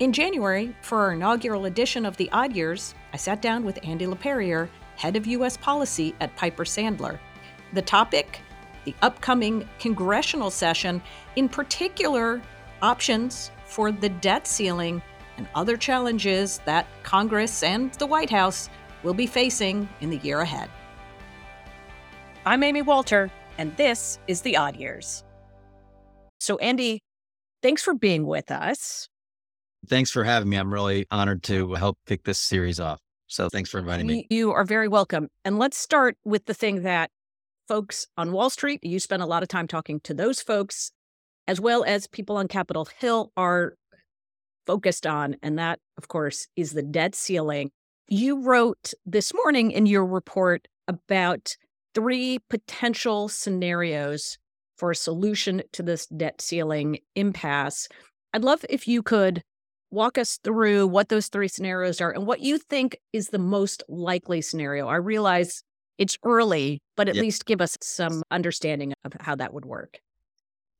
[0.00, 4.06] In January, for our inaugural edition of the Odd Years, I sat down with Andy
[4.06, 5.56] Laperriere, head of U.S.
[5.56, 7.20] policy at Piper Sandler.
[7.74, 8.40] The topic?
[8.86, 11.00] The upcoming congressional session,
[11.36, 12.42] in particular,
[12.82, 15.00] options for the debt ceiling
[15.36, 18.68] and other challenges that Congress and the White House
[19.04, 20.70] will be facing in the year ahead.
[22.44, 25.22] I'm Amy Walter, and this is The Odd Years.
[26.40, 26.98] So, Andy,
[27.62, 29.08] thanks for being with us.
[29.88, 30.56] Thanks for having me.
[30.56, 33.00] I'm really honored to help kick this series off.
[33.26, 34.26] So, thanks for inviting me.
[34.30, 35.28] You are very welcome.
[35.44, 37.10] And let's start with the thing that
[37.68, 40.92] folks on Wall Street, you spend a lot of time talking to those folks,
[41.48, 43.74] as well as people on Capitol Hill are
[44.66, 45.36] focused on.
[45.42, 47.70] And that, of course, is the debt ceiling.
[48.08, 51.56] You wrote this morning in your report about
[51.94, 54.38] three potential scenarios
[54.76, 57.88] for a solution to this debt ceiling impasse.
[58.32, 59.42] I'd love if you could
[59.94, 63.82] walk us through what those three scenarios are and what you think is the most
[63.88, 64.88] likely scenario.
[64.88, 65.62] I realize
[65.96, 67.22] it's early, but at yep.
[67.22, 70.00] least give us some understanding of how that would work.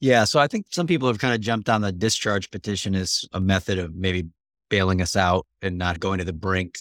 [0.01, 0.25] Yeah.
[0.25, 3.41] So I think some people have kind of jumped on the discharge petition as a
[3.41, 4.25] method of maybe
[4.69, 6.75] bailing us out and not going to the brink.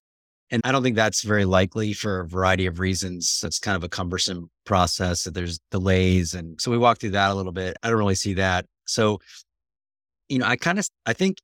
[0.49, 3.41] And I don't think that's very likely for a variety of reasons.
[3.45, 5.23] It's kind of a cumbersome process.
[5.23, 6.33] That there's delays.
[6.33, 7.77] And so we walked through that a little bit.
[7.81, 8.65] I don't really see that.
[8.85, 9.19] So,
[10.27, 11.37] you know, I kind of, I think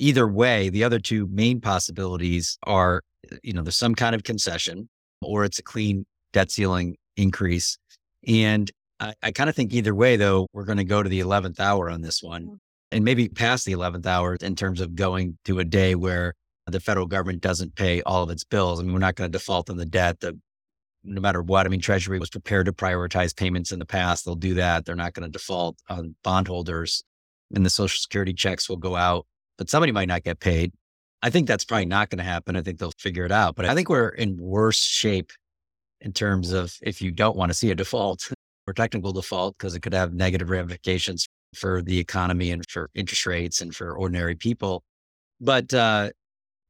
[0.00, 3.02] either way, the other two main possibilities are,
[3.42, 4.88] you know, there's some kind of concession
[5.22, 7.78] or it's a clean debt ceiling increase.
[8.26, 11.20] And I, I kind of think either way, though, we're going to go to the
[11.20, 12.58] 11th hour on this one mm.
[12.90, 16.34] and maybe past the 11th hour in terms of going to a day where
[16.66, 18.80] the federal government doesn't pay all of its bills.
[18.80, 20.20] I mean, we're not going to default on the debt.
[20.20, 20.38] The,
[21.02, 24.24] no matter what, I mean, Treasury was prepared to prioritize payments in the past.
[24.24, 24.84] They'll do that.
[24.84, 27.02] They're not going to default on bondholders
[27.54, 29.26] and the social security checks will go out,
[29.60, 30.72] but somebody might not get paid.
[31.22, 32.56] I think that's probably not going to happen.
[32.56, 35.32] I think they'll figure it out, but I think we're in worse shape
[36.00, 38.32] in terms of if you don't want to see a default
[38.66, 43.26] or technical default because it could have negative ramifications for the economy and for interest
[43.26, 44.82] rates and for ordinary people.
[45.42, 46.08] But uh,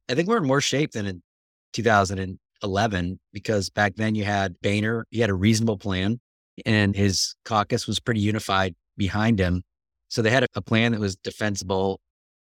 [0.09, 1.23] I think we're in worse shape than in
[1.71, 6.19] 2011 because back then you had Boehner, he had a reasonable plan
[6.65, 9.63] and his caucus was pretty unified behind him.
[10.09, 12.01] So they had a plan that was defensible.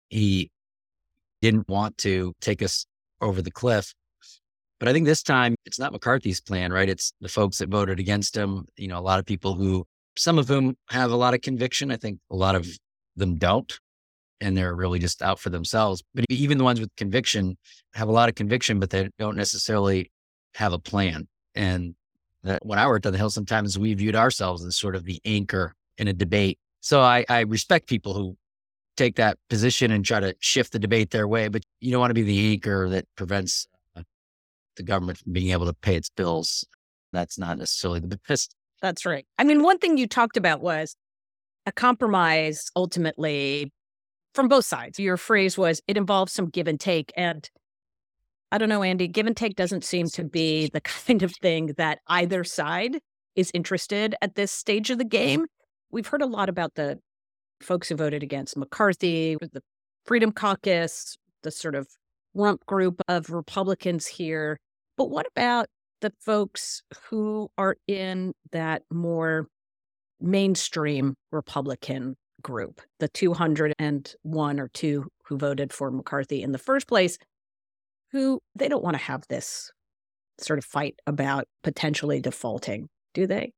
[0.09, 0.51] He
[1.41, 2.85] didn't want to take us
[3.21, 3.93] over the cliff.
[4.79, 6.89] But I think this time it's not McCarthy's plan, right?
[6.89, 8.66] It's the folks that voted against him.
[8.77, 9.85] You know, a lot of people who,
[10.17, 11.91] some of whom have a lot of conviction.
[11.91, 12.67] I think a lot of
[13.16, 13.79] them don't.
[14.41, 16.03] And they're really just out for themselves.
[16.13, 17.57] But even the ones with conviction
[17.93, 20.11] have a lot of conviction, but they don't necessarily
[20.55, 21.27] have a plan.
[21.55, 21.95] And
[22.43, 25.22] that when I worked on the Hill, sometimes we viewed ourselves as sort of the
[25.25, 26.59] anchor in a debate.
[26.81, 28.37] So I, I respect people who
[28.95, 32.11] take that position and try to shift the debate their way, but you don't want
[32.11, 34.03] to be the anchor that prevents uh,
[34.78, 36.66] the government from being able to pay its bills.
[37.11, 38.55] That's not necessarily the best.
[38.81, 39.25] That's right.
[39.38, 40.95] I mean, one thing you talked about was
[41.66, 43.72] a compromise ultimately
[44.34, 45.00] from both sides.
[45.00, 47.11] Your phrase was it involves some give and take.
[47.16, 47.50] And
[48.51, 51.73] I don't know, Andy, give and take doesn't seem to be the kind of thing
[51.78, 53.00] that either side
[53.35, 55.45] is interested at this stage of the game.
[55.91, 57.00] We've heard a lot about the
[57.61, 59.61] folks who voted against McCarthy, the
[60.05, 61.88] Freedom Caucus, the sort of
[62.33, 64.57] rump group of Republicans here
[64.97, 65.67] but what about
[66.01, 69.47] the folks who are in that more
[70.21, 77.17] mainstream Republican group, the 201 or two who voted for McCarthy in the first place,
[78.11, 79.72] who they don't want to have this
[80.39, 83.51] sort of fight about potentially defaulting, do they?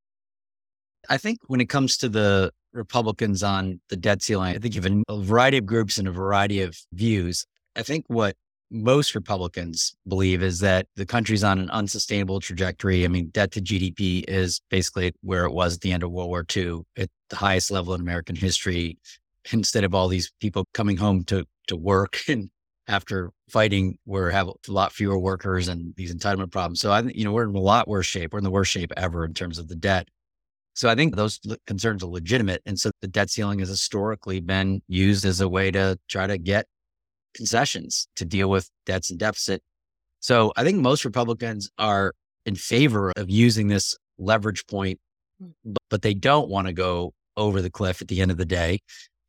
[1.10, 4.82] I think when it comes to the Republicans on the debt ceiling, I think you
[4.82, 7.46] have a variety of groups and a variety of views.
[7.76, 8.36] I think what
[8.70, 13.06] most Republicans believe is that the country's on an unsustainable trajectory.
[13.06, 16.30] I mean, debt to GDP is basically where it was at the end of World
[16.30, 18.98] War II, at the highest level in American history.
[19.52, 22.50] Instead of all these people coming home to to work and
[22.88, 26.80] after fighting, we have a lot fewer workers and these entitlement problems.
[26.80, 28.34] So I think you know we're in a lot worse shape.
[28.34, 30.08] We're in the worst shape ever in terms of the debt.
[30.78, 32.62] So I think those concerns are legitimate.
[32.68, 36.38] And so the debt ceiling has historically been used as a way to try to
[36.38, 36.68] get
[37.36, 39.64] concessions to deal with debts and deficit.
[40.20, 42.14] So I think most Republicans are
[42.46, 45.00] in favor of using this leverage point,
[45.42, 45.74] hmm.
[45.90, 48.78] but they don't want to go over the cliff at the end of the day.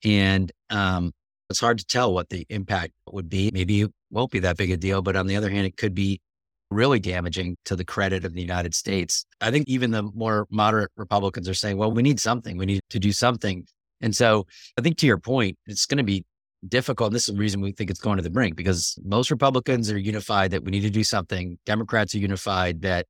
[0.05, 1.13] And um,
[1.49, 3.51] it's hard to tell what the impact would be.
[3.55, 5.95] Maybe it won't be that big a deal, but on the other hand, it could
[5.95, 6.21] be
[6.71, 9.25] really damaging to the credit of the United States.
[9.41, 12.57] I think even the more moderate Republicans are saying, well, we need something.
[12.57, 13.67] We need to do something.
[14.01, 14.47] And so
[14.79, 16.25] I think to your point, it's going to be
[16.69, 17.13] difficult.
[17.13, 19.99] This is the reason we think it's going to the brink because most Republicans are
[19.99, 21.59] unified that we need to do something.
[21.65, 23.07] Democrats are unified that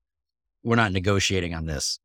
[0.63, 1.99] we're not negotiating on this.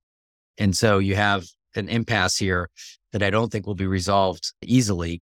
[0.57, 1.45] And so you have
[1.75, 2.69] an impasse here
[3.11, 5.21] that I don't think will be resolved easily.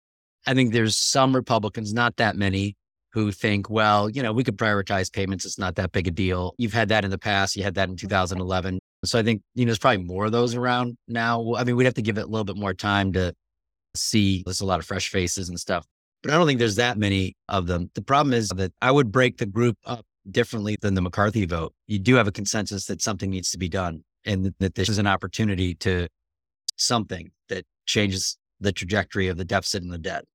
[0.47, 2.77] I think there's some Republicans, not that many,
[3.17, 5.47] who think, well, you know, we could prioritize payments.
[5.47, 6.55] It's not that big a deal.
[6.59, 7.57] You've had that in the past.
[7.57, 8.79] You had that in 2011.
[9.07, 11.55] So I think, you know, there's probably more of those around now.
[11.55, 13.33] I mean, we'd have to give it a little bit more time to
[13.95, 14.43] see.
[14.45, 15.87] There's a lot of fresh faces and stuff,
[16.23, 17.91] but I don't think there's that many of them.
[17.95, 21.73] The problem is that I would break the group up differently than the McCarthy vote.
[21.87, 24.99] You do have a consensus that something needs to be done and that this is
[24.99, 26.07] an opportunity to
[26.77, 30.27] something that changes the trajectory of the deficit and the debt.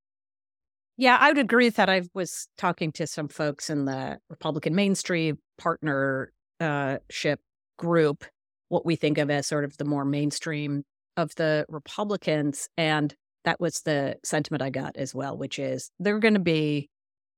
[1.01, 1.89] Yeah, I would agree with that.
[1.89, 7.39] I was talking to some folks in the Republican mainstream partnership
[7.79, 8.23] group,
[8.69, 10.83] what we think of as sort of the more mainstream
[11.17, 12.69] of the Republicans.
[12.77, 13.15] And
[13.45, 16.87] that was the sentiment I got as well, which is they're going to be,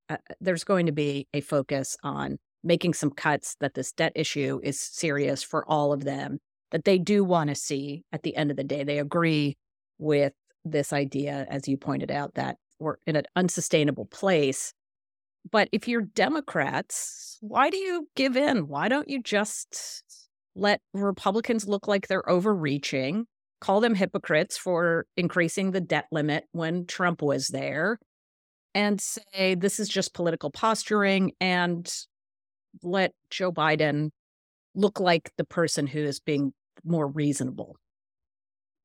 [0.10, 4.60] uh, there's going to be a focus on making some cuts that this debt issue
[4.62, 6.40] is serious for all of them,
[6.72, 8.84] that they do want to see at the end of the day.
[8.84, 9.56] They agree
[10.00, 10.34] with
[10.66, 14.74] this idea, as you pointed out, that we're in an unsustainable place.
[15.50, 18.68] But if you're Democrats, why do you give in?
[18.68, 20.04] Why don't you just
[20.56, 23.26] let Republicans look like they're overreaching,
[23.60, 28.00] call them hypocrites for increasing the debt limit when Trump was there,
[28.74, 31.94] and say this is just political posturing and
[32.82, 34.10] let Joe Biden
[34.76, 36.54] look like the person who is being
[36.84, 37.76] more reasonable?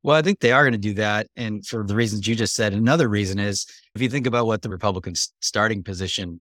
[0.09, 1.27] Well, I think they are going to do that.
[1.37, 4.63] And for the reasons you just said, another reason is if you think about what
[4.63, 6.41] the Republicans' starting position,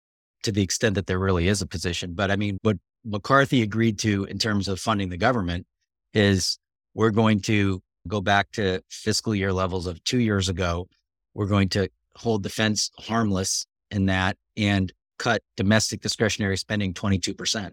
[0.45, 3.99] to the extent that there really is a position, but I mean, what McCarthy agreed
[3.99, 5.67] to in terms of funding the government
[6.15, 6.59] is
[6.95, 10.89] we're going to go back to fiscal year levels of two years ago.
[11.35, 17.73] We're going to hold defense harmless in that and cut domestic discretionary spending 22%.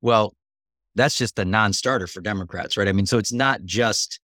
[0.00, 0.32] Well,
[0.94, 2.88] that's just a non starter for Democrats, right?
[2.88, 4.18] I mean, so it's not just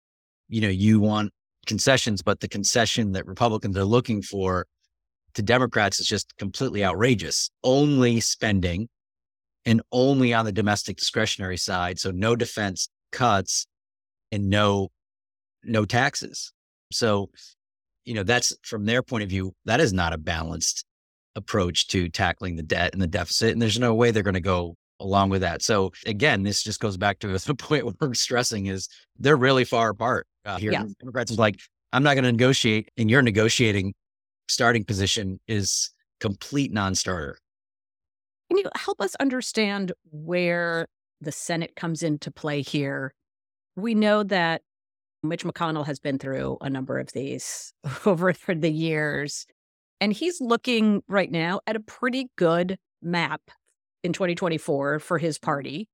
[0.49, 1.31] you know, you want
[1.65, 4.65] concessions, but the concession that Republicans are looking for
[5.33, 7.49] to Democrats is just completely outrageous.
[7.63, 8.89] Only spending
[9.65, 11.99] and only on the domestic discretionary side.
[11.99, 13.65] So no defense cuts
[14.31, 14.89] and no
[15.63, 16.51] no taxes.
[16.91, 17.29] So,
[18.05, 20.85] you know, that's from their point of view, that is not a balanced
[21.35, 23.51] approach to tackling the debt and the deficit.
[23.51, 25.61] And there's no way they're going to go along with that.
[25.61, 28.87] So again, this just goes back to the point we're stressing is
[29.19, 30.71] they're really far apart uh, here.
[30.71, 30.85] Yeah.
[30.99, 31.59] Democrats is like,
[31.91, 33.93] I'm not going to negotiate, and your negotiating
[34.47, 37.37] starting position is complete non-starter.
[38.49, 40.87] Can you help us understand where
[41.21, 43.13] the Senate comes into play here?
[43.75, 44.63] We know that
[45.21, 47.73] Mitch McConnell has been through a number of these
[48.05, 49.45] over the years,
[50.01, 53.41] and he's looking right now at a pretty good map
[54.03, 55.87] in 2024 for his party.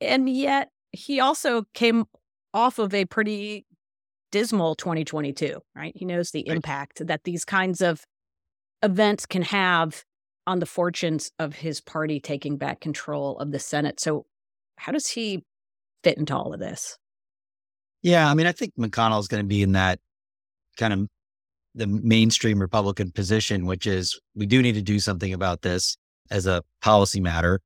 [0.00, 2.06] And yet he also came
[2.52, 3.66] off of a pretty
[4.32, 5.92] dismal 2022, right?
[5.94, 6.56] He knows the right.
[6.56, 8.04] impact that these kinds of
[8.82, 10.04] events can have
[10.46, 14.00] on the fortunes of his party taking back control of the Senate.
[14.00, 14.26] So,
[14.76, 15.42] how does he
[16.04, 16.98] fit into all of this?
[18.02, 19.98] Yeah, I mean, I think McConnell is going to be in that
[20.76, 21.08] kind of
[21.74, 25.96] the mainstream Republican position, which is we do need to do something about this
[26.30, 27.60] as a policy matter.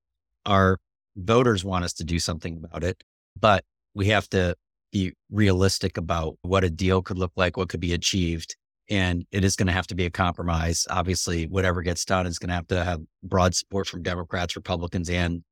[0.46, 0.78] Our
[1.16, 3.02] voters want us to do something about it,
[3.38, 4.54] but we have to
[4.92, 8.56] be realistic about what a deal could look like, what could be achieved.
[8.88, 10.86] And it is going to have to be a compromise.
[10.90, 15.08] Obviously, whatever gets done is going to have to have broad support from Democrats, Republicans,
[15.08, 15.44] and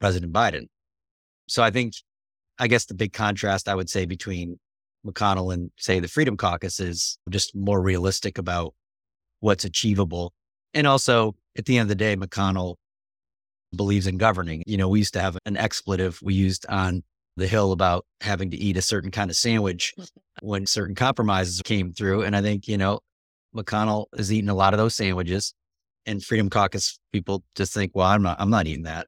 [0.00, 0.66] President Biden.
[1.46, 1.94] So I think,
[2.58, 4.58] I guess the big contrast I would say between
[5.06, 8.74] McConnell and say the Freedom Caucus is just more realistic about
[9.38, 10.32] what's achievable.
[10.74, 12.76] And also at the end of the day, McConnell
[13.74, 14.62] believes in governing.
[14.66, 17.02] You know, we used to have an expletive we used on
[17.36, 20.46] the Hill about having to eat a certain kind of sandwich mm-hmm.
[20.46, 22.22] when certain compromises came through.
[22.22, 23.00] And I think, you know,
[23.54, 25.54] McConnell is eating a lot of those sandwiches
[26.06, 29.06] and Freedom Caucus people just think, well, I'm not, I'm not eating that.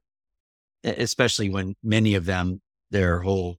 [0.83, 3.57] Especially when many of them, their whole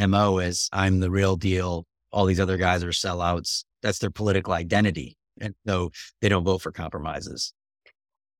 [0.00, 1.84] MO is I'm the real deal.
[2.12, 3.64] All these other guys are sellouts.
[3.82, 5.16] That's their political identity.
[5.40, 7.52] And so they don't vote for compromises.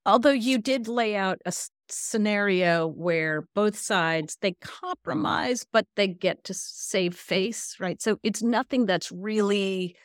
[0.07, 1.53] Although you did lay out a
[1.93, 8.43] scenario where both sides they compromise but they get to save face right so it's
[8.43, 9.97] nothing that's really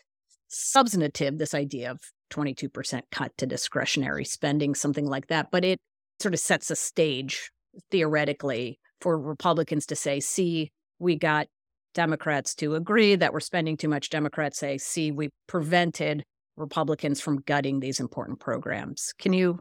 [0.47, 1.99] substantive this idea of
[2.31, 5.77] 22% cut to discretionary spending something like that but it
[6.19, 7.51] sort of sets a stage
[7.91, 11.47] theoretically for republicans to say see we got
[11.93, 16.23] democrats to agree that we're spending too much democrats say see we prevented
[16.57, 19.13] Republicans from gutting these important programs.
[19.19, 19.59] Can you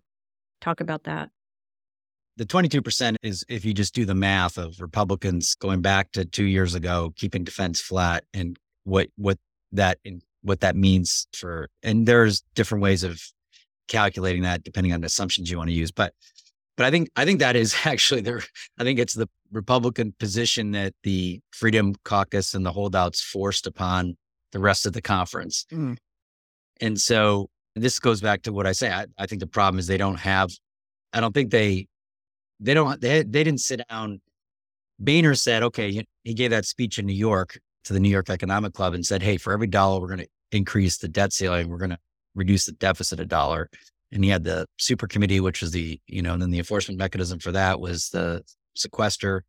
[0.61, 1.31] talk about that?
[2.37, 6.45] The 22% is if you just do the math of Republicans going back to two
[6.45, 9.39] years ago, keeping defense flat and what, what
[9.73, 9.99] that,
[10.43, 13.21] what that means for, and there's different ways of
[13.87, 15.93] calculating that depending on the assumptions you want to use.
[15.93, 16.13] But,
[16.77, 18.43] but I think, I think that is actually there.
[18.79, 24.17] I think it's the Republican position that the Freedom Caucus and the holdouts forced upon
[24.51, 25.67] the rest of the conference.
[25.73, 25.99] Mm.
[26.81, 28.91] And so this goes back to what I say.
[28.91, 30.51] I, I think the problem is they don't have,
[31.13, 31.87] I don't think they,
[32.61, 34.21] they don't, they, they didn't sit down.
[34.99, 38.73] Boehner said, okay, he gave that speech in New York to the New York Economic
[38.73, 41.79] Club and said, hey, for every dollar we're going to increase the debt ceiling, we're
[41.79, 41.99] going to
[42.35, 43.69] reduce the deficit a dollar.
[44.13, 46.99] And he had the super committee, which was the, you know, and then the enforcement
[46.99, 48.43] mechanism for that was the
[48.77, 49.45] sequester.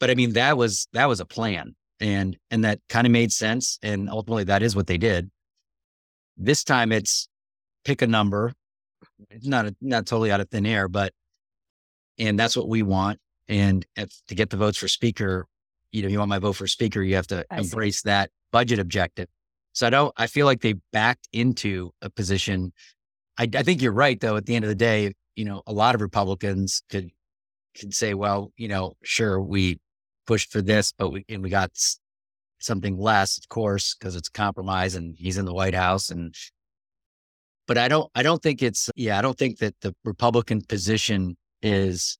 [0.00, 3.32] But I mean, that was, that was a plan and, and that kind of made
[3.32, 3.78] sense.
[3.82, 5.30] And ultimately that is what they did.
[6.38, 7.28] This time it's
[7.84, 8.54] pick a number.
[9.30, 11.12] It's not a, not totally out of thin air, but
[12.18, 13.18] and that's what we want.
[13.48, 15.46] And if, to get the votes for speaker,
[15.92, 18.08] you know, you want my vote for speaker, you have to I embrace see.
[18.10, 19.28] that budget objective.
[19.72, 20.12] So I don't.
[20.16, 22.72] I feel like they backed into a position.
[23.38, 24.36] I, I think you're right, though.
[24.36, 27.10] At the end of the day, you know, a lot of Republicans could
[27.78, 29.78] could say, well, you know, sure, we
[30.26, 31.70] pushed for this, but we and we got
[32.58, 36.10] something less, of course, because it's compromise and he's in the White House.
[36.10, 36.34] And,
[37.66, 41.36] but I don't, I don't think it's, yeah, I don't think that the Republican position
[41.62, 42.18] is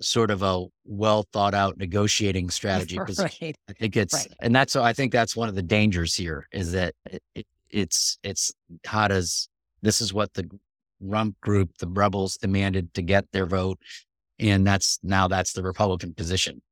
[0.00, 3.56] sort of a well thought out negotiating strategy right.
[3.68, 4.28] I think it's, right.
[4.40, 8.18] and that's, I think that's one of the dangers here is that it, it, it's,
[8.22, 8.52] it's
[8.84, 9.48] how does,
[9.80, 10.48] this is what the
[11.00, 13.78] rump group, the rebels demanded to get their vote.
[14.38, 16.62] And that's now that's the Republican position.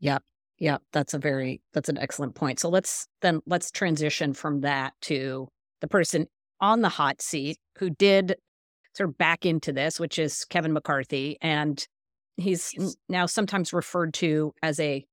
[0.00, 0.22] Yep.
[0.58, 2.58] Yeah, that's a very that's an excellent point.
[2.58, 5.48] So let's then let's transition from that to
[5.80, 6.26] the person
[6.60, 8.36] on the hot seat who did
[8.94, 11.86] sort of back into this, which is Kevin McCarthy, and
[12.36, 12.96] he's yes.
[13.08, 15.04] now sometimes referred to as a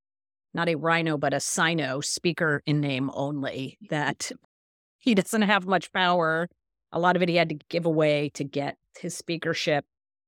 [0.53, 3.77] not a rhino but a sino speaker in name only.
[3.89, 4.31] That
[4.99, 6.47] he doesn't have much power.
[6.93, 9.83] A lot of it he had to give away to get his speakership,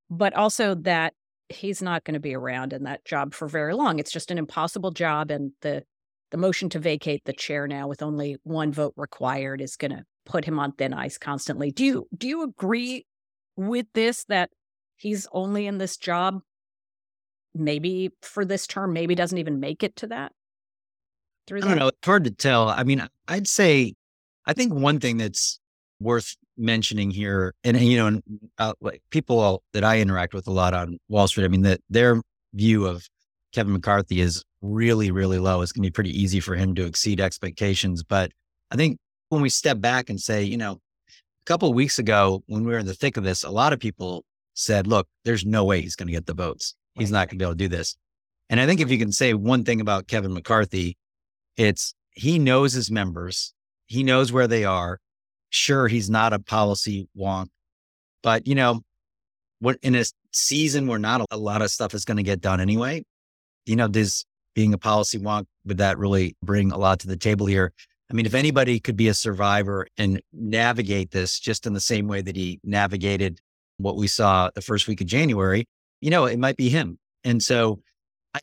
[0.10, 1.14] but also that
[1.50, 4.00] he's not going to be around in that job for very long.
[4.00, 5.84] It's just an impossible job, and the
[6.32, 10.04] the motion to vacate the chair now with only one vote required is going to
[10.26, 11.72] put him on thin ice constantly.
[11.72, 13.06] Do you do you agree
[13.56, 14.50] with this that
[14.98, 16.40] he's only in this job
[17.54, 20.32] maybe for this term, maybe doesn't even make it to that?
[21.48, 21.88] Through I don't know.
[21.88, 22.70] It's hard to tell.
[22.70, 23.94] I mean, I'd say
[24.46, 25.60] I think one thing that's
[26.00, 28.22] worth mentioning here, and you know,
[28.58, 31.82] uh, like people that I interact with a lot on Wall Street, I mean that
[31.90, 32.22] their
[32.54, 33.08] view of
[33.54, 35.62] Kevin McCarthy is really, really low.
[35.62, 38.04] It's going to be pretty easy for him to exceed expectations.
[38.04, 38.32] But
[38.72, 38.98] I think
[39.30, 42.72] when we step back and say, you know, a couple of weeks ago when we
[42.72, 45.82] were in the thick of this, a lot of people said, "Look, there's no way
[45.82, 46.76] he's going to get the votes.
[46.96, 47.96] He's not going to be able to do this."
[48.50, 50.98] And I think if you can say one thing about Kevin McCarthy,
[51.58, 53.54] it's he knows his members,
[53.86, 55.00] he knows where they are,
[55.50, 57.48] sure he's not a policy wonk,
[58.24, 58.82] but you know,
[59.60, 62.60] what in a season where not a lot of stuff is going to get done
[62.60, 63.04] anyway,
[63.66, 67.18] you know, this being a policy wonk, would that really bring a lot to the
[67.18, 67.74] table here?
[68.10, 72.08] I mean, if anybody could be a survivor and navigate this just in the same
[72.08, 73.40] way that he navigated
[73.78, 75.66] what we saw the first week of January,
[76.02, 77.00] you know, it might be him.
[77.24, 77.82] And so,
[78.34, 78.40] I,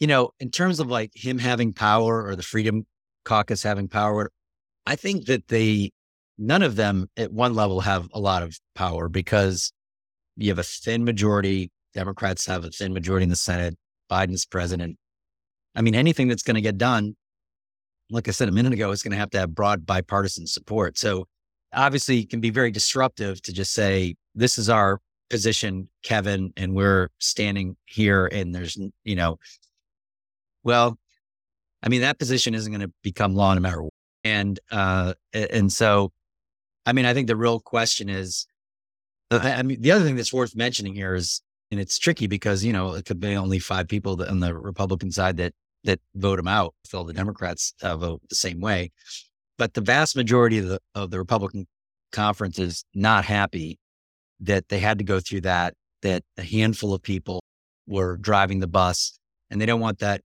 [0.00, 2.84] you know, in terms of like him having power or the Freedom
[3.24, 4.30] Caucus having power,
[4.86, 5.92] I think that they
[6.38, 9.72] none of them at one level have a lot of power because
[10.36, 11.70] you have a thin majority.
[11.94, 13.76] Democrats have a thin majority in the Senate.
[14.10, 14.98] Biden's president.
[15.74, 17.16] I mean, anything that's going to get done,
[18.10, 20.98] like I said a minute ago, is going to have to have broad bipartisan support.
[20.98, 21.26] So
[21.72, 25.00] obviously, it can be very disruptive to just say, this is our
[25.30, 28.26] position, Kevin, and we're standing here.
[28.26, 29.38] And there's, you know,
[30.62, 30.98] well,
[31.82, 33.92] I mean, that position isn't going to become law no matter what.
[34.22, 36.12] And, uh, and so
[36.86, 38.46] I mean, I think the real question is,
[39.30, 42.64] uh, I mean, the other thing that's worth mentioning here is, and it's tricky because,
[42.64, 45.52] you know, it could be only five people on the Republican side that,
[45.84, 46.74] that vote him out.
[46.84, 48.92] If all the Democrats uh, vote the same way,
[49.56, 51.66] but the vast majority of the, of the Republican
[52.12, 53.78] conference is not happy
[54.40, 57.42] that they had to go through that, that a handful of people
[57.86, 59.18] were driving the bus
[59.50, 60.20] and they don't want that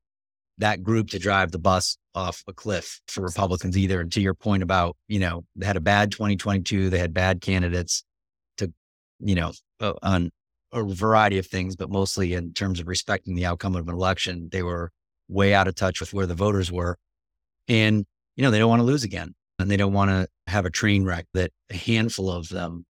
[0.57, 4.01] that group to drive the bus off a cliff for Republicans either.
[4.01, 7.41] And to your point about, you know, they had a bad 2022, they had bad
[7.41, 8.03] candidates
[8.57, 8.71] to,
[9.19, 10.31] you know, uh, on
[10.71, 14.49] a variety of things, but mostly in terms of respecting the outcome of an election,
[14.51, 14.91] they were
[15.27, 16.97] way out of touch with where the voters were.
[17.67, 20.65] And, you know, they don't want to lose again and they don't want to have
[20.65, 22.85] a train wreck that a handful of them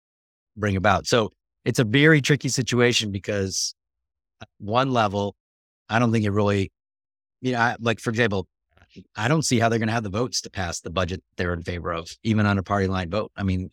[0.55, 1.07] bring about.
[1.07, 1.31] So
[1.65, 3.73] it's a very tricky situation because
[4.59, 5.35] one level,
[5.89, 6.71] I don't think it really,
[7.41, 8.47] you know, like for example,
[9.15, 11.53] I don't see how they're going to have the votes to pass the budget they're
[11.53, 13.31] in favor of, even on a party line vote.
[13.36, 13.69] I mean,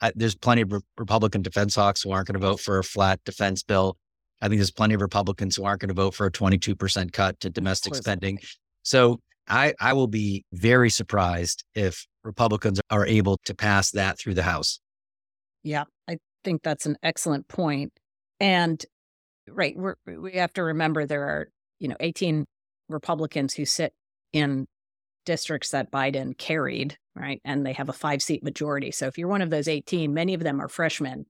[0.00, 2.84] I, there's plenty of re- Republican defense hawks who aren't going to vote for a
[2.84, 3.96] flat defense bill.
[4.40, 7.38] I think there's plenty of Republicans who aren't going to vote for a 22% cut
[7.40, 8.40] to domestic spending.
[8.82, 14.34] So I, I will be very surprised if Republicans are able to pass that through
[14.34, 14.80] the House.
[15.62, 17.92] Yeah, I think that's an excellent point.
[18.40, 18.84] And
[19.48, 22.44] right, we we have to remember there are, you know, 18
[22.88, 23.92] Republicans who sit
[24.32, 24.66] in
[25.24, 27.40] districts that Biden carried, right?
[27.44, 28.90] And they have a five seat majority.
[28.90, 31.26] So if you're one of those 18, many of them are freshmen.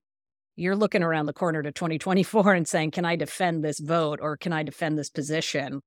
[0.57, 4.37] You're looking around the corner to 2024 and saying, can I defend this vote or
[4.37, 5.81] can I defend this position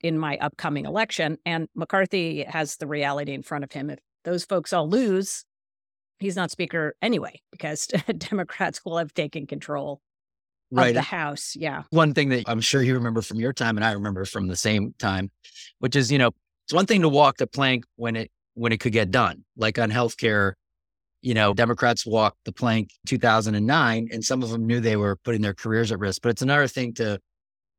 [0.00, 1.38] in my upcoming election?
[1.46, 3.90] And McCarthy has the reality in front of him.
[3.90, 5.44] If those folks all lose,
[6.18, 7.86] he's not speaker anyway, because
[8.18, 10.00] Democrats will have taken control
[10.70, 10.88] right.
[10.88, 11.56] of the House.
[11.56, 11.82] Yeah.
[11.90, 14.56] One thing that I'm sure you remember from your time and I remember from the
[14.56, 15.30] same time,
[15.78, 16.32] which is, you know,
[16.64, 19.44] it's one thing to walk the plank when it when it could get done.
[19.56, 20.52] Like on healthcare,
[21.20, 25.42] you know, Democrats walked the plank 2009 and some of them knew they were putting
[25.42, 26.22] their careers at risk.
[26.22, 27.18] But it's another thing to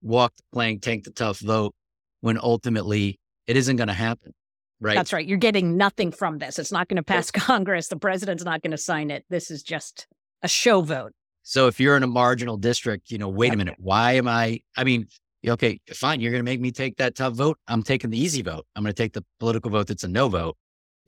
[0.02, 1.74] walk the plank, take the tough vote
[2.22, 4.34] when ultimately it isn't going to happen.
[4.82, 4.96] Right.
[4.96, 5.26] That's right.
[5.26, 6.60] You're getting nothing from this.
[6.60, 7.88] It's not going to pass Congress.
[7.88, 9.26] The president's not going to sign it.
[9.30, 10.08] This is just
[10.44, 11.14] a show vote.
[11.44, 14.62] So if you're in a marginal district, you know, wait a minute, why am I?
[14.76, 15.08] I mean,
[15.50, 17.58] okay, fine, you're going to make me take that tough vote.
[17.68, 18.66] I'm taking the easy vote.
[18.76, 20.58] I'm going to take the political vote that's a no vote.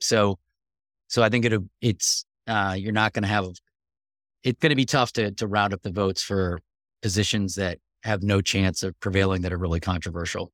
[0.00, 0.38] So,
[1.08, 3.46] so I think it it's uh, you're not going to have.
[4.44, 6.60] It's going to be tough to to round up the votes for
[7.02, 10.52] positions that have no chance of prevailing that are really controversial.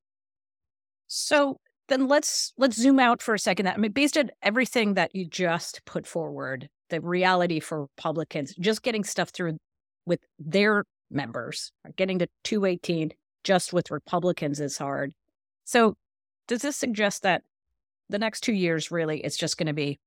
[1.07, 3.69] So then let's let's zoom out for a second.
[3.69, 8.83] I mean, based on everything that you just put forward, the reality for Republicans just
[8.83, 9.59] getting stuff through
[10.07, 13.13] with their members, getting to 218
[13.45, 15.13] just with Republicans is hard.
[15.65, 15.97] So,
[16.49, 17.43] does this suggest that
[18.09, 19.99] the next two years really it's just going to be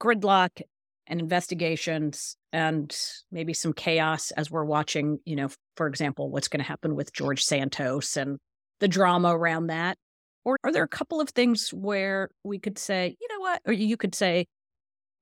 [0.00, 0.60] gridlock
[1.06, 2.94] and investigations and
[3.30, 7.12] maybe some chaos as we're watching, you know, for example, what's going to happen with
[7.12, 8.38] George Santos and
[8.80, 9.96] the drama around that?
[10.44, 13.72] Or are there a couple of things where we could say, you know what, or
[13.72, 14.46] you could say,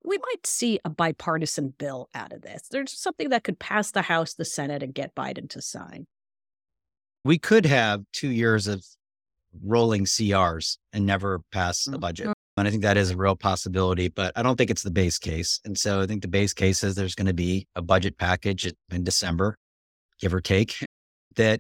[0.05, 2.69] we might see a bipartisan bill out of this.
[2.71, 6.07] There's something that could pass the House, the Senate, and get Biden to sign.
[7.25, 8.85] We could have two years of
[9.63, 12.27] rolling CRs and never pass a budget.
[12.27, 12.33] Mm-hmm.
[12.57, 15.19] And I think that is a real possibility, but I don't think it's the base
[15.19, 15.61] case.
[15.65, 18.73] And so I think the base case is there's going to be a budget package
[18.93, 19.57] in December,
[20.21, 20.77] give or take,
[21.35, 21.59] that,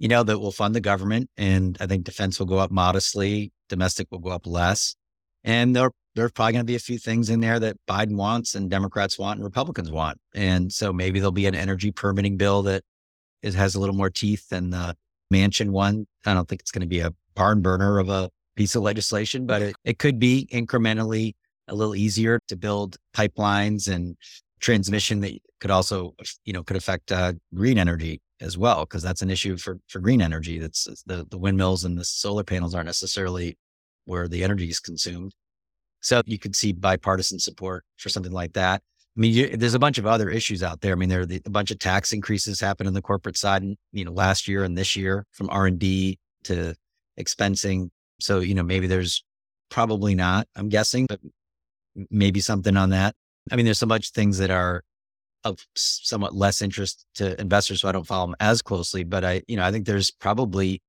[0.00, 1.30] you know, that will fund the government.
[1.36, 4.96] And I think defense will go up modestly, domestic will go up less.
[5.44, 8.56] And there, there's probably going to be a few things in there that Biden wants
[8.56, 10.18] and Democrats want and Republicans want.
[10.34, 12.82] And so maybe there'll be an energy permitting bill that
[13.44, 14.96] is, has a little more teeth than the
[15.32, 16.06] Manchin one.
[16.26, 19.46] I don't think it's going to be a barn burner of a piece of legislation,
[19.46, 21.34] but it, it could be incrementally
[21.68, 24.16] a little easier to build pipelines and
[24.60, 29.22] transmission that could also, you know, could affect uh, green energy as well, because that's
[29.22, 30.58] an issue for, for green energy.
[30.58, 33.56] That's the, the windmills and the solar panels aren't necessarily
[34.04, 35.32] where the energy is consumed.
[36.00, 38.82] So you could see bipartisan support for something like that.
[39.16, 40.92] I mean, you, there's a bunch of other issues out there.
[40.92, 43.62] I mean, there are the, a bunch of tax increases happen in the corporate side,
[43.62, 46.74] and, you know, last year and this year from R and D to
[47.18, 47.90] expensing.
[48.20, 49.22] So, you know, maybe there's
[49.70, 51.20] probably not, I'm guessing, but
[52.10, 53.14] maybe something on that.
[53.52, 54.82] I mean, there's so much things that are
[55.44, 59.04] of somewhat less interest to investors, so I don't follow them as closely.
[59.04, 60.82] But I, you know, I think there's probably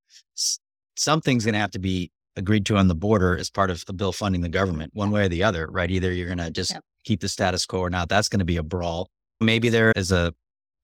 [0.96, 3.92] something's going to have to be agreed to on the border as part of a
[3.92, 5.90] bill funding the government, one way or the other, right?
[5.90, 6.82] Either you're going to just yep.
[7.04, 8.08] keep the status quo or not.
[8.08, 9.08] That's going to be a brawl.
[9.40, 10.34] Maybe there is a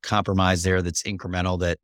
[0.02, 1.78] compromise there that's incremental that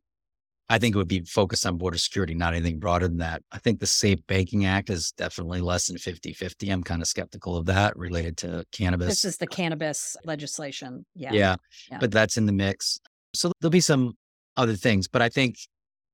[0.71, 3.41] I think it would be focused on border security, not anything broader than that.
[3.51, 6.69] I think the Safe Banking Act is definitely less than 50 50.
[6.69, 9.07] I'm kind of skeptical of that related to cannabis.
[9.07, 11.05] This is the cannabis legislation.
[11.15, 11.33] Yeah.
[11.33, 11.55] Yeah.
[11.91, 11.97] yeah.
[11.99, 12.99] But that's in the mix.
[13.33, 14.13] So there'll be some
[14.57, 15.07] other things.
[15.07, 15.57] But I think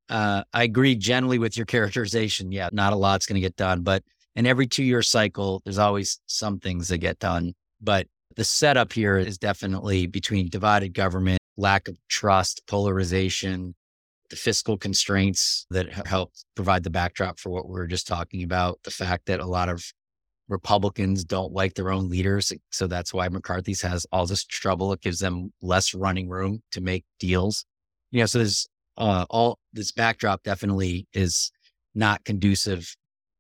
[0.10, 2.52] uh, I agree generally with your characterization.
[2.52, 4.04] Yeah, not a lot's going to get done, but
[4.36, 7.54] in every two year cycle, there's always some things that get done.
[7.82, 13.76] But the setup here is definitely between divided government, lack of trust, polarization,
[14.30, 18.80] the fiscal constraints that help provide the backdrop for what we were just talking about,
[18.84, 19.84] the fact that a lot of
[20.48, 22.52] Republicans don't like their own leaders.
[22.72, 24.94] So that's why McCarthy's has all this trouble.
[24.94, 27.66] It gives them less running room to make deals.
[28.12, 31.52] You know, so there's uh, all this backdrop definitely is
[31.94, 32.96] not conducive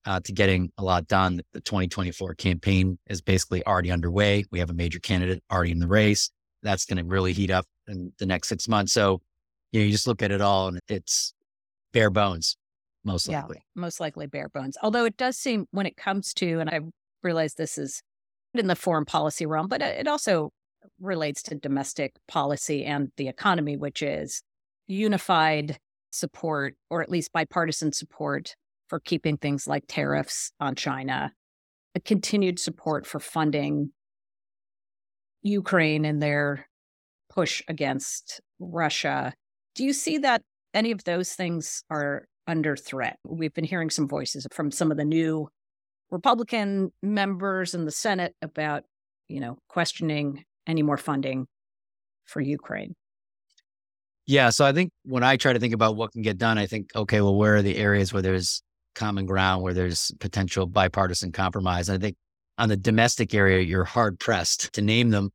[0.06, 1.41] uh, to getting a lot done.
[1.54, 4.46] The 2024 campaign is basically already underway.
[4.52, 6.30] We have a major candidate already in the race.
[6.62, 8.94] That's going to really heat up in the next six months.
[8.94, 9.22] So,
[9.72, 11.34] you know, you just look at it all and it's
[11.91, 12.58] bare bones,
[13.04, 13.58] most likely.
[13.58, 14.78] Yeah, most likely bare bones.
[14.82, 16.80] Although it does seem when it comes to, and I
[17.24, 18.02] realize this is
[18.54, 20.52] in the foreign policy realm, but it also
[21.00, 24.41] relates to domestic policy and the economy, which is
[24.88, 25.78] unified
[26.12, 28.56] support, or at least bipartisan support
[28.88, 31.32] for keeping things like tariffs on China,
[31.95, 33.91] a continued support for funding
[35.41, 36.67] Ukraine and their
[37.30, 39.34] push against Russia.
[39.76, 40.41] Do you see that
[40.74, 43.17] any of those things are under threat?
[43.28, 45.50] We've been hearing some voices from some of the new
[46.12, 48.84] Republican members in the Senate about,
[49.28, 51.48] you know, questioning any more funding
[52.26, 52.95] for Ukraine.
[54.28, 54.50] Yeah.
[54.50, 56.96] So I think when I try to think about what can get done, I think,
[56.96, 58.64] okay, well, where are the areas where there's
[58.96, 61.90] common ground, where there's potential bipartisan compromise?
[61.90, 62.16] I think
[62.58, 65.30] on the domestic area, you're hard pressed to name them.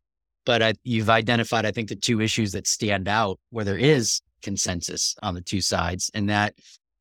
[0.47, 4.21] But I, you've identified, I think, the two issues that stand out where there is
[4.43, 6.11] consensus on the two sides.
[6.15, 6.55] And that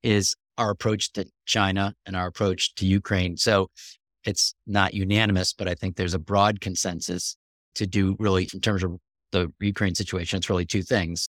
[0.04, 3.38] is our approach to China and our approach to Ukraine.
[3.38, 3.69] So
[4.25, 7.38] it's not unanimous, but I think there's a broad consensus
[7.75, 8.97] to do really in terms of
[9.32, 10.38] the Ukraine situation.
[10.38, 11.28] It's really two things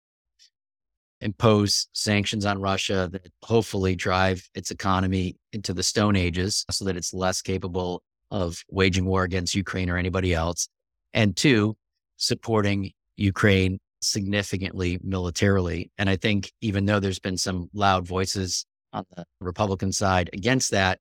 [1.26, 6.96] impose sanctions on Russia that hopefully drive its economy into the Stone Ages so that
[6.96, 10.70] it's less capable of waging war against Ukraine or anybody else.
[11.14, 11.76] And two,
[12.18, 15.92] supporting Ukraine significantly militarily.
[15.98, 20.72] And I think even though there's been some loud voices on the Republican side against
[20.72, 21.00] that,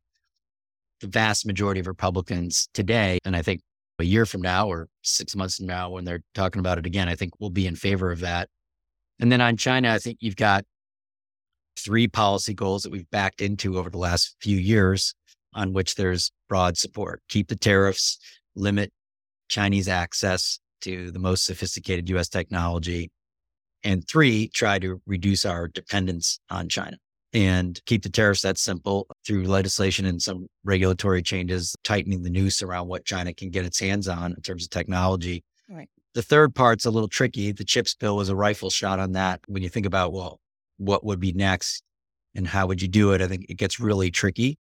[1.00, 3.60] the vast majority of Republicans today, and I think
[3.98, 7.10] a year from now or six months from now, when they're talking about it again,
[7.10, 8.48] I think will be in favor of that.
[9.20, 10.64] And then on China, I think you've got
[11.78, 15.14] three policy goals that we've backed into over the last few years
[15.54, 17.22] on which there's broad support.
[17.28, 18.18] Keep the tariffs,
[18.54, 18.92] limit
[19.48, 23.10] Chinese access to the most sophisticated US technology.
[23.82, 26.96] And three, try to reduce our dependence on China
[27.34, 32.62] and keep the tariffs that simple through legislation and some regulatory changes, tightening the noose
[32.62, 35.42] around what China can get its hands on in terms of technology.
[36.14, 37.52] The third part's a little tricky.
[37.52, 39.40] The CHIPS bill was a rifle shot on that.
[39.46, 40.40] When you think about, well,
[40.76, 41.82] what would be next
[42.34, 43.20] and how would you do it?
[43.20, 44.56] I think it gets really tricky,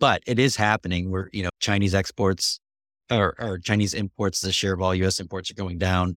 [0.00, 2.60] but it is happening where, you know, Chinese exports
[3.10, 6.16] or, or Chinese imports, the share of all US imports are going down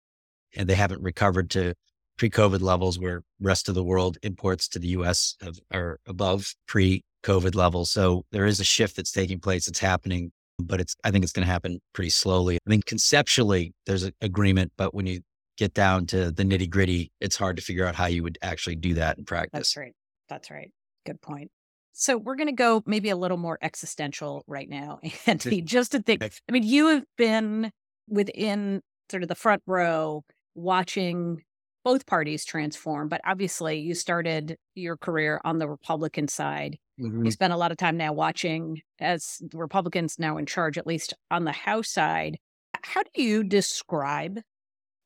[0.56, 1.74] and they haven't recovered to
[2.17, 7.56] pre-COVID levels where rest of the world imports to the US have, are above pre-COVID
[7.56, 7.89] levels.
[7.89, 9.67] So there is a shift that's taking place.
[9.67, 10.32] It's happening,
[10.63, 12.58] but it's, I think it's going to happen pretty slowly.
[12.65, 15.21] I mean, conceptually there's an agreement, but when you
[15.58, 18.76] get down to the nitty gritty, it's hard to figure out how you would actually
[18.76, 19.52] do that in practice.
[19.54, 19.93] That's right.
[20.30, 20.71] That's right.
[21.06, 21.52] Good point.
[21.93, 25.00] So we're going to go maybe a little more existential right now.
[25.28, 27.71] And just to think, I mean, you have been
[28.08, 30.24] within sort of the front row
[30.56, 31.43] watching
[31.84, 36.78] both parties transform, but obviously you started your career on the Republican side.
[37.02, 37.26] Mm-hmm.
[37.26, 40.88] You spent a lot of time now watching as the Republicans now in charge, at
[40.88, 42.38] least on the House side.
[42.84, 44.40] How do you describe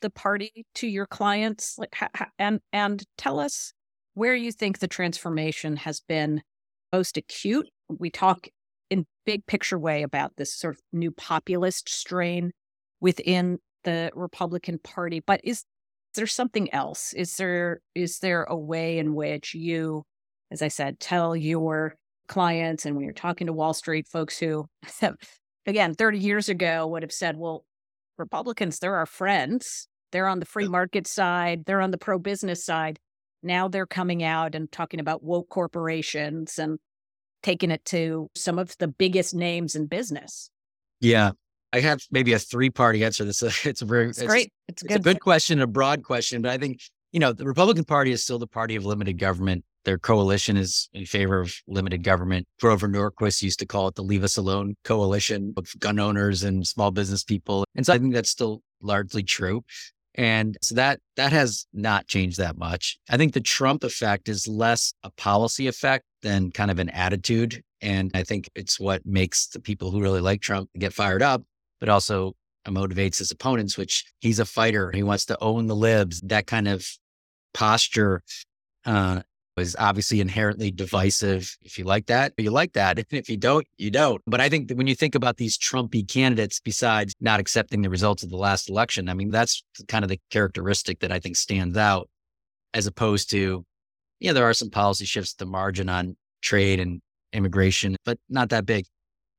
[0.01, 1.77] the party to your clients?
[1.77, 1.95] Like,
[2.37, 3.73] and and tell us
[4.13, 6.41] where you think the transformation has been
[6.91, 7.67] most acute.
[7.89, 8.47] We talk
[8.89, 12.51] in big picture way about this sort of new populist strain
[12.99, 15.63] within the Republican Party, but is
[16.15, 17.13] there something else?
[17.13, 20.03] Is there is there a way in which you,
[20.51, 21.95] as I said, tell your
[22.27, 24.65] clients and when you're talking to Wall Street folks who
[25.01, 25.15] have,
[25.65, 27.65] again, 30 years ago would have said, well,
[28.17, 29.87] Republicans, they're our friends.
[30.11, 32.99] They're on the free market side, they're on the pro business side.
[33.43, 36.79] Now they're coming out and talking about woke corporations and
[37.43, 40.49] taking it to some of the biggest names in business.
[41.01, 41.31] Yeah.
[41.73, 43.25] I have maybe a three part answer.
[43.25, 44.53] This it's a very it's, it's great.
[44.67, 46.79] It's, it's a good question, a broad question, but I think
[47.11, 49.65] you know the Republican Party is still the party of limited government.
[49.85, 52.47] Their coalition is in favor of limited government.
[52.59, 56.65] Grover Norquist used to call it the "Leave Us Alone" coalition of gun owners and
[56.67, 59.63] small business people, and so I think that's still largely true.
[60.15, 62.97] And so that that has not changed that much.
[63.09, 67.61] I think the Trump effect is less a policy effect than kind of an attitude.
[67.81, 71.43] And I think it's what makes the people who really like Trump get fired up,
[71.79, 72.33] but also
[72.65, 74.91] motivates his opponents, which he's a fighter.
[74.91, 76.21] He wants to own the libs.
[76.21, 76.87] That kind of
[77.53, 78.23] posture
[78.85, 79.21] uh,
[79.57, 81.55] is obviously inherently divisive.
[81.61, 82.99] If you like that, you like that.
[83.11, 84.21] If you don't, you don't.
[84.27, 87.89] But I think that when you think about these Trumpy candidates, besides not accepting the
[87.89, 91.35] results of the last election, I mean, that's kind of the characteristic that I think
[91.35, 92.09] stands out
[92.73, 93.65] as opposed to,
[94.19, 98.49] yeah, there are some policy shifts at the margin on trade and immigration, but not
[98.49, 98.85] that big.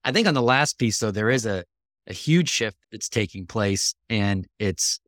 [0.04, 1.64] I think on the last piece, though, there is a,
[2.06, 3.94] a huge shift that's taking place.
[4.08, 5.00] And it's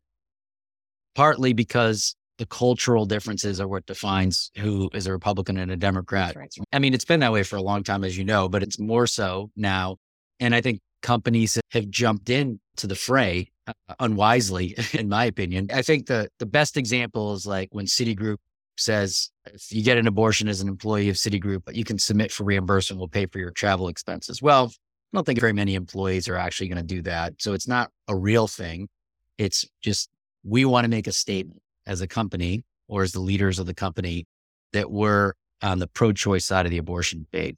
[1.14, 6.36] partly because the cultural differences are what defines who is a Republican and a Democrat.
[6.36, 6.52] Right.
[6.72, 8.78] I mean, it's been that way for a long time, as you know, but it's
[8.78, 9.96] more so now.
[10.40, 15.68] And I think companies have jumped in to the fray uh, unwisely, in my opinion.
[15.72, 18.38] I think the the best example is like when Citigroup
[18.76, 22.30] says if you get an abortion as an employee of Citigroup, but you can submit
[22.30, 23.00] for reimbursement.
[23.00, 24.40] We'll pay for your travel expenses.
[24.40, 27.34] Well, I don't think very many employees are actually going to do that.
[27.38, 28.88] So it's not a real thing.
[29.38, 30.08] It's just
[30.44, 33.74] we want to make a statement as a company or as the leaders of the
[33.74, 34.26] company
[34.72, 37.56] that we're on the pro choice side of the abortion debate.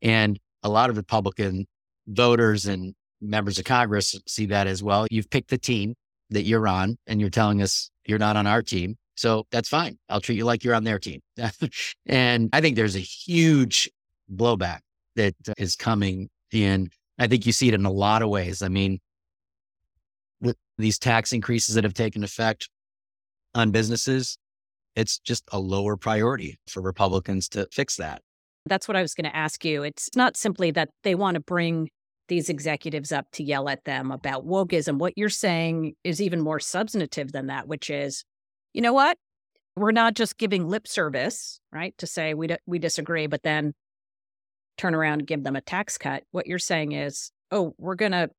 [0.00, 1.66] And a lot of Republican
[2.06, 5.06] voters and members of Congress see that as well.
[5.10, 5.94] You've picked the team
[6.30, 8.96] that you're on and you're telling us you're not on our team.
[9.16, 9.98] So that's fine.
[10.08, 11.20] I'll treat you like you're on their team.
[12.06, 13.90] and I think there's a huge
[14.32, 14.80] blowback
[15.16, 16.90] that uh, is coming in.
[17.18, 18.62] I think you see it in a lot of ways.
[18.62, 19.00] I mean,
[20.78, 22.68] these tax increases that have taken effect
[23.54, 24.38] on businesses,
[24.96, 28.22] it's just a lower priority for Republicans to fix that.
[28.66, 29.82] That's what I was going to ask you.
[29.82, 31.88] It's not simply that they want to bring
[32.28, 34.98] these executives up to yell at them about wokeism.
[34.98, 38.24] What you're saying is even more substantive than that, which is,
[38.72, 39.18] you know what?
[39.76, 43.72] We're not just giving lip service, right, to say we, we disagree, but then
[44.78, 46.22] turn around and give them a tax cut.
[46.30, 48.30] What you're saying is, oh, we're going to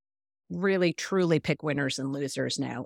[0.50, 2.86] really truly pick winners and losers now.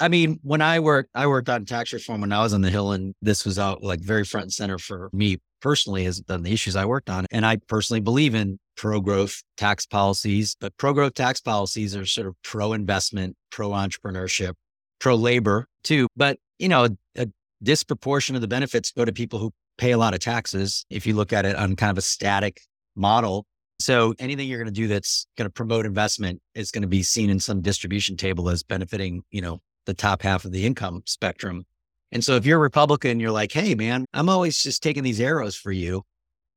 [0.00, 2.70] I mean, when I worked, I worked on tax reform when I was on the
[2.70, 6.42] Hill, and this was out like very front and center for me personally as the
[6.46, 7.26] issues I worked on.
[7.30, 12.06] And I personally believe in pro growth tax policies, but pro growth tax policies are
[12.06, 14.54] sort of pro investment, pro entrepreneurship,
[15.00, 16.06] pro labor too.
[16.16, 17.26] But, you know, a, a
[17.62, 20.86] disproportion of the benefits go to people who pay a lot of taxes.
[20.88, 22.62] If you look at it on kind of a static
[22.96, 23.44] model,
[23.78, 27.02] so anything you're going to do that's going to promote investment is going to be
[27.02, 31.02] seen in some distribution table as benefiting, you know, the top half of the income
[31.06, 31.64] spectrum.
[32.12, 35.20] And so if you're a Republican, you're like, hey, man, I'm always just taking these
[35.20, 36.02] arrows for you.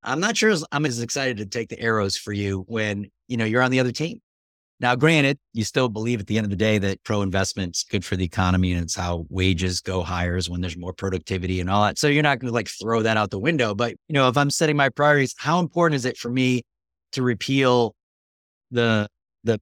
[0.03, 3.45] I'm not sure I'm as excited to take the arrows for you when, you know,
[3.45, 4.19] you're on the other team.
[4.79, 8.03] Now, granted, you still believe at the end of the day that pro investment's good
[8.03, 11.69] for the economy and it's how wages go higher is when there's more productivity and
[11.69, 11.97] all that.
[11.97, 13.73] So you're not going to like throw that out the window.
[13.73, 16.63] But, you know, if I'm setting my priorities, how important is it for me
[17.13, 17.95] to repeal
[18.71, 19.07] the
[19.43, 19.61] the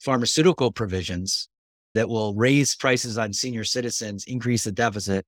[0.00, 1.48] pharmaceutical provisions
[1.94, 5.26] that will raise prices on senior citizens, increase the deficit.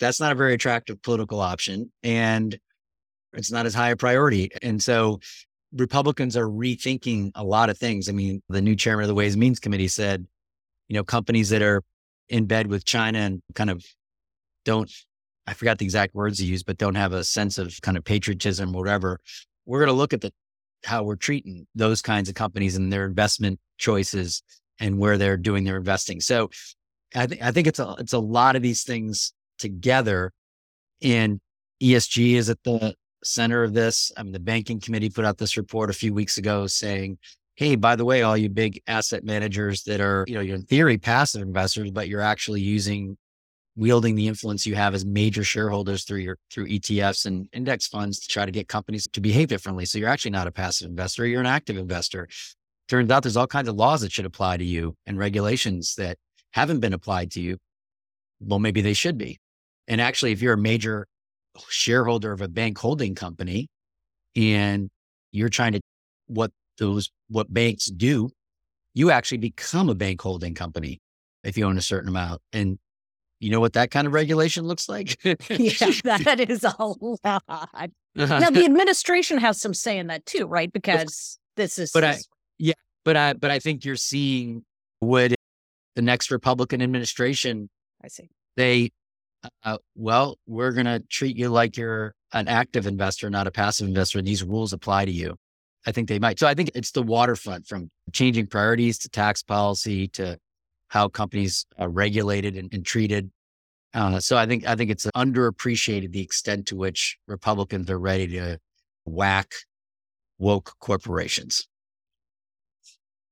[0.00, 1.92] That's not a very attractive political option.
[2.02, 2.58] And
[3.32, 4.50] it's not as high a priority.
[4.62, 5.20] And so
[5.74, 8.08] Republicans are rethinking a lot of things.
[8.08, 10.26] I mean, the new chairman of the Ways and Means Committee said,
[10.88, 11.82] you know, companies that are
[12.28, 13.84] in bed with China and kind of
[14.64, 14.90] don't,
[15.46, 18.04] I forgot the exact words he used, but don't have a sense of kind of
[18.04, 19.18] patriotism or whatever.
[19.66, 20.32] We're going to look at the
[20.84, 24.42] how we're treating those kinds of companies and their investment choices
[24.80, 26.20] and where they're doing their investing.
[26.20, 26.50] So
[27.14, 30.32] I think I think it's a it's a lot of these things together.
[31.02, 31.40] And
[31.82, 34.12] ESG is at the center of this.
[34.16, 37.18] I mean, the banking committee put out this report a few weeks ago saying,
[37.54, 40.62] hey, by the way, all you big asset managers that are, you know, you're in
[40.62, 43.16] theory passive investors, but you're actually using
[43.74, 48.20] wielding the influence you have as major shareholders through your through ETFs and index funds
[48.20, 49.86] to try to get companies to behave differently.
[49.86, 52.28] So you're actually not a passive investor, you're an active investor.
[52.92, 56.18] Turns out there's all kinds of laws that should apply to you and regulations that
[56.50, 57.56] haven't been applied to you.
[58.38, 59.40] Well, maybe they should be.
[59.88, 61.06] And actually, if you're a major
[61.70, 63.68] shareholder of a bank holding company
[64.36, 64.90] and
[65.30, 65.80] you're trying to
[66.26, 68.28] what those what banks do,
[68.92, 71.00] you actually become a bank holding company
[71.44, 72.42] if you own a certain amount.
[72.52, 72.78] And
[73.40, 75.16] you know what that kind of regulation looks like?
[75.24, 75.38] yeah,
[76.04, 77.22] that is a lot.
[78.14, 80.70] now the administration has some say in that too, right?
[80.70, 82.18] Because this is But I
[83.04, 84.64] but I but I think you're seeing
[85.00, 85.34] would
[85.94, 87.68] the next Republican administration
[88.02, 88.30] I see.
[88.56, 88.90] They
[89.64, 93.88] uh, well, we're going to treat you like you're an active investor, not a passive
[93.88, 94.22] investor.
[94.22, 95.36] These rules apply to you.
[95.86, 96.38] I think they might.
[96.38, 100.38] So I think it's the waterfront from changing priorities to tax policy to
[100.88, 103.30] how companies are regulated and, and treated.
[103.92, 108.28] Uh, so I think I think it's underappreciated the extent to which Republicans are ready
[108.28, 108.58] to
[109.04, 109.52] whack
[110.38, 111.66] woke corporations.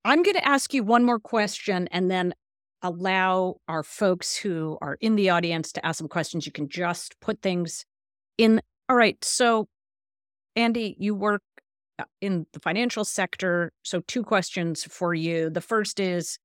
[0.04, 2.34] I'm going to ask you one more question and then
[2.82, 6.46] allow our folks who are in the audience to ask some questions.
[6.46, 7.84] You can just put things
[8.38, 8.60] in.
[8.88, 9.22] All right.
[9.22, 9.68] So,
[10.56, 11.42] Andy, you work
[11.98, 13.72] uh, in the financial sector.
[13.82, 15.50] So, two questions for you.
[15.50, 16.38] The first is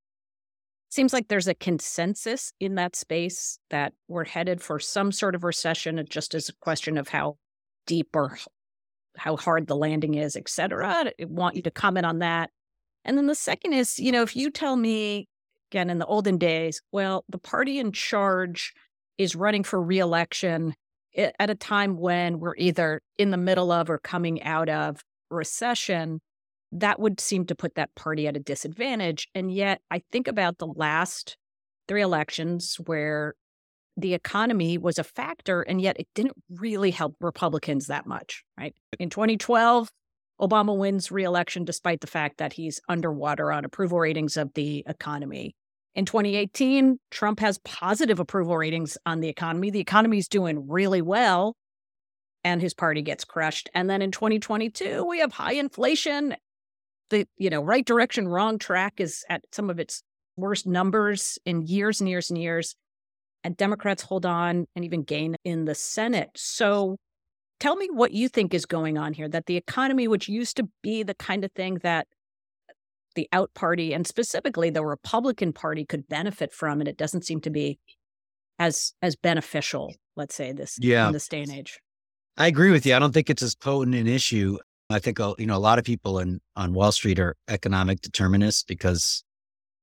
[0.90, 5.44] seems like there's a consensus in that space that we're headed for some sort of
[5.44, 6.00] recession.
[6.00, 7.38] It just is a question of how
[7.88, 8.38] deep or
[9.18, 11.06] how hard the landing is, et cetera.
[11.20, 12.50] I want you to comment on that.
[13.06, 15.28] And then the second is, you know, if you tell me
[15.72, 18.74] again in the olden days, well, the party in charge
[19.18, 20.74] is running for reelection
[21.16, 26.20] at a time when we're either in the middle of or coming out of recession,
[26.72, 29.30] that would seem to put that party at a disadvantage.
[29.34, 31.38] And yet, I think about the last
[31.88, 33.36] three elections where
[33.96, 38.76] the economy was a factor, and yet it didn't really help Republicans that much, right?
[39.00, 39.90] In 2012,
[40.40, 45.56] Obama wins reelection despite the fact that he's underwater on approval ratings of the economy.
[45.96, 49.70] In 2018, Trump has positive approval ratings on the economy.
[49.70, 51.56] The economy is doing really well,
[52.44, 53.70] and his party gets crushed.
[53.74, 56.36] And then in 2022, we have high inflation.
[57.10, 60.04] The you know right direction, wrong track is at some of its
[60.36, 62.76] worst numbers in years and years and years.
[63.46, 66.32] And Democrats hold on and even gain in the Senate.
[66.36, 66.98] So
[67.66, 70.70] tell me what you think is going on here that the economy, which used to
[70.84, 72.06] be the kind of thing that
[73.16, 77.42] the out party and specifically the Republican Party could benefit from, and it doesn't seem
[77.42, 77.80] to be
[78.60, 79.96] as as beneficial.
[80.16, 81.08] Let's say this yeah.
[81.08, 81.80] in this day and age.
[82.38, 82.96] I agree with you.
[82.96, 84.60] I don't think it's as potent an issue.
[84.92, 88.02] I think uh, you know a lot of people in on Wall Street are economic
[88.02, 89.24] determinists because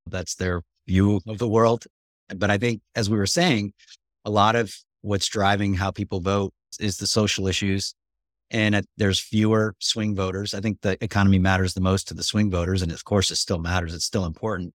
[0.07, 1.85] that's their view of the world.
[2.33, 3.73] But I think, as we were saying,
[4.23, 7.95] a lot of what's driving how people vote is the social issues
[8.53, 10.53] and it, there's fewer swing voters.
[10.53, 12.81] I think the economy matters the most to the swing voters.
[12.83, 13.95] And of course, it still matters.
[13.95, 14.73] It's still important.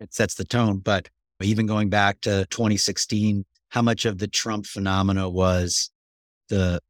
[0.00, 0.78] It sets the tone.
[0.78, 1.08] But
[1.40, 5.90] even going back to 2016, how much of the Trump phenomena was
[6.48, 6.80] the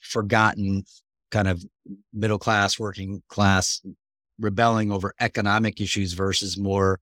[0.00, 0.84] forgotten
[1.30, 1.62] kind of
[2.12, 3.82] middle class, working class
[4.38, 6.98] rebelling over economic issues versus more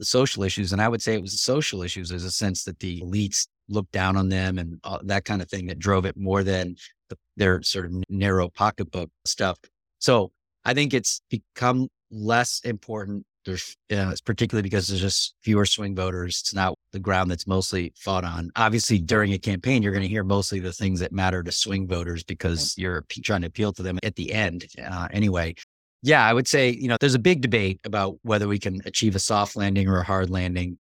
[0.00, 0.72] the social issues.
[0.72, 2.08] And I would say it was the social issues.
[2.08, 5.66] There's a sense that the elites looked down on them and that kind of thing
[5.66, 6.76] that drove it more than
[7.08, 9.58] the, their sort of narrow pocketbook stuff.
[9.98, 10.32] So
[10.64, 13.24] I think it's become less important.
[13.44, 16.40] There's, uh, it's particularly because there's just fewer swing voters.
[16.40, 18.52] It's not the ground that's mostly fought on.
[18.54, 21.88] Obviously, during a campaign, you're going to hear mostly the things that matter to swing
[21.88, 25.54] voters because you're trying to appeal to them at the end uh, anyway.
[26.02, 29.16] Yeah, I would say, you know, there's a big debate about whether we can achieve
[29.16, 30.78] a soft landing or a hard landing,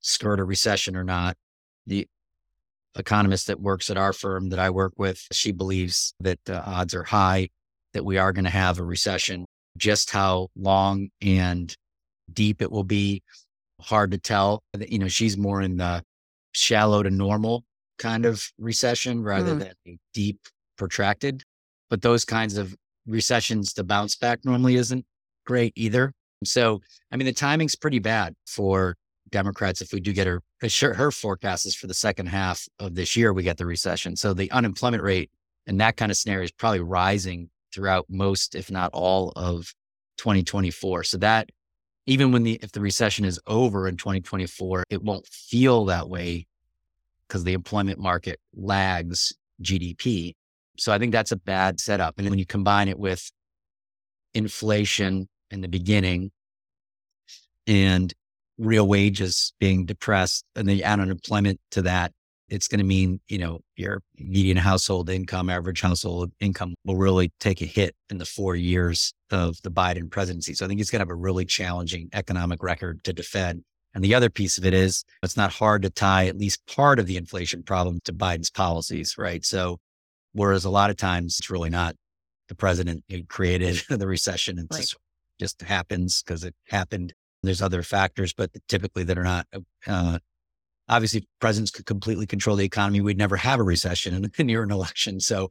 [0.00, 1.36] skirt a recession or not.
[1.86, 2.06] The
[2.96, 6.94] economist that works at our firm that I work with, she believes that the odds
[6.94, 7.48] are high
[7.94, 9.44] that we are going to have a recession.
[9.76, 11.74] Just how long and
[12.32, 13.22] deep it will be,
[13.80, 14.62] hard to tell.
[14.78, 16.02] You know, she's more in the
[16.52, 17.64] shallow to normal
[17.98, 19.58] kind of recession rather mm.
[19.60, 20.40] than a deep,
[20.76, 21.42] protracted.
[21.88, 22.74] But those kinds of
[23.06, 25.04] recessions to bounce back normally isn't
[25.46, 26.12] great either.
[26.44, 28.96] So, I mean, the timing's pretty bad for
[29.32, 30.42] Democrats if we do get her.
[30.60, 34.14] Her forecast is for the second half of this year we get the recession.
[34.14, 35.30] So the unemployment rate
[35.66, 39.74] in that kind of scenario is probably rising throughout most, if not all, of
[40.18, 41.04] 2024.
[41.04, 41.50] So that
[42.06, 46.46] even when the if the recession is over in 2024, it won't feel that way
[47.26, 50.34] because the employment market lags GDP.
[50.78, 52.18] So I think that's a bad setup.
[52.18, 53.30] And when you combine it with
[54.34, 56.30] inflation in the beginning
[57.66, 58.12] and
[58.62, 62.12] real wages being depressed and then you add unemployment to that,
[62.48, 67.32] it's going to mean, you know, your median household income, average household income will really
[67.40, 70.54] take a hit in the four years of the Biden presidency.
[70.54, 73.64] So I think he's going to have a really challenging economic record to defend.
[73.94, 76.98] And the other piece of it is it's not hard to tie at least part
[76.98, 79.44] of the inflation problem to Biden's policies, right?
[79.44, 79.78] So
[80.32, 81.94] whereas a lot of times it's really not
[82.48, 84.58] the president who created the recession.
[84.58, 84.80] It right.
[84.80, 84.96] just,
[85.40, 89.46] just happens because it happened there's other factors, but typically that are not.
[89.86, 90.18] Uh,
[90.88, 93.00] obviously, presidents could completely control the economy.
[93.00, 95.20] We'd never have a recession near an election.
[95.20, 95.50] So,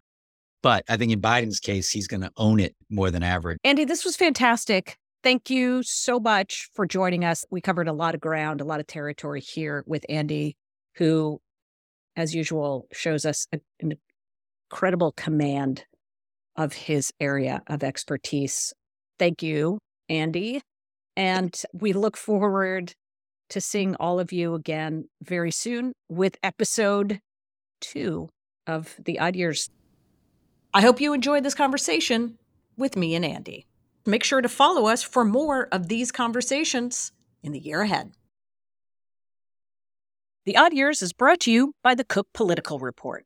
[0.64, 3.60] but I think in Biden's case, he's going to own it more than average.
[3.64, 4.98] Andy, this was fantastic.
[5.24, 7.46] Thank you so much for joining us.
[7.52, 10.56] We covered a lot of ground, a lot of territory here with Andy,
[10.96, 11.40] who,
[12.16, 13.94] as usual, shows us an
[14.72, 15.86] incredible command
[16.56, 18.74] of his area of expertise.
[19.20, 19.78] Thank you,
[20.10, 20.62] Andy.
[21.16, 22.94] And we look forward
[23.50, 27.20] to seeing all of you again very soon with episode
[27.82, 28.30] two
[28.66, 29.70] of the Odd Years.
[30.74, 32.38] I hope you enjoyed this conversation
[32.78, 33.66] with me and Andy.
[34.06, 37.12] Make sure to follow us for more of these conversations
[37.44, 38.14] in the year ahead.
[40.46, 43.26] The Odd Years is brought to you by the Cook Political Report.